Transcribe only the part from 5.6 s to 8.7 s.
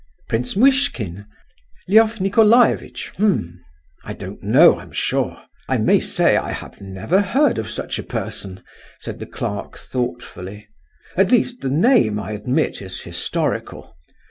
I may say I have never heard of such a person,"